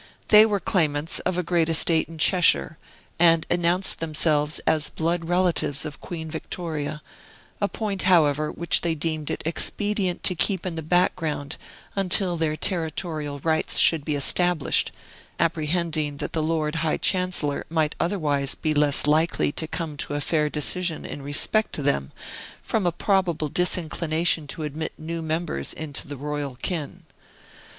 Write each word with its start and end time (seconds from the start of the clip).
They 0.29 0.47
were 0.47 0.59
claimants 0.59 1.19
of 1.19 1.37
a 1.37 1.43
great 1.43 1.69
estate 1.69 2.09
in 2.09 2.17
Cheshire, 2.17 2.79
and 3.19 3.45
announced 3.51 3.99
themselves 3.99 4.57
as 4.65 4.89
blood 4.89 5.25
relatives 5.25 5.85
of 5.85 6.01
Queen 6.01 6.27
Victoria, 6.31 7.03
a 7.61 7.67
point, 7.67 8.01
however, 8.01 8.51
which 8.51 8.81
they 8.81 8.95
deemed 8.95 9.29
it 9.29 9.43
expedient 9.45 10.23
to 10.23 10.33
keep 10.33 10.65
in 10.65 10.73
the 10.73 10.81
background 10.81 11.55
until 11.95 12.35
their 12.35 12.55
territorial 12.55 13.37
rights 13.41 13.77
should 13.77 14.03
be 14.03 14.15
established, 14.15 14.91
apprehending 15.39 16.17
that 16.17 16.33
the 16.33 16.41
Lord 16.41 16.77
High 16.77 16.97
Chancellor 16.97 17.67
might 17.69 17.93
otherwise 17.99 18.55
be 18.55 18.73
less 18.73 19.05
likely 19.05 19.51
to 19.51 19.67
come 19.67 19.97
to 19.97 20.15
a 20.15 20.19
fair 20.21 20.49
decision 20.49 21.05
in 21.05 21.21
respect 21.21 21.73
to 21.73 21.83
them, 21.83 22.11
from 22.63 22.87
a 22.87 22.91
probable 22.91 23.49
disinclination 23.49 24.47
to 24.47 24.63
admit 24.63 24.93
new 24.97 25.21
members 25.21 25.73
into 25.75 26.07
the 26.07 26.17
royal 26.17 26.55
kin. 26.55 27.03